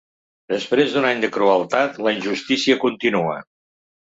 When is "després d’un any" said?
0.53-1.21